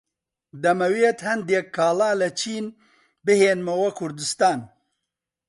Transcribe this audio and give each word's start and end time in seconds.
دەمەوێت 0.63 1.19
هەندێک 1.29 1.67
کاڵا 1.77 2.11
لە 2.21 2.29
چین 2.39 2.65
بهێنمەوە 3.25 3.89
کوردستان. 3.99 4.59